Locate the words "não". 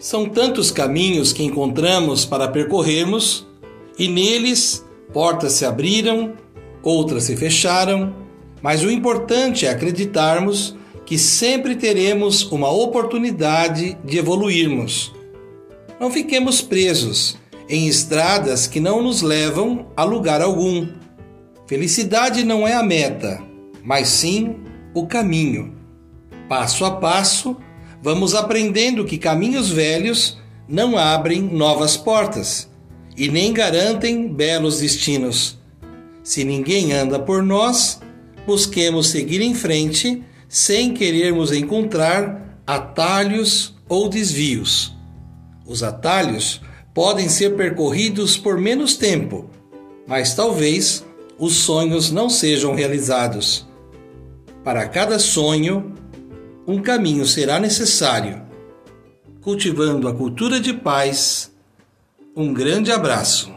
16.00-16.10, 18.80-19.02, 22.42-22.66, 30.68-30.96, 52.10-52.28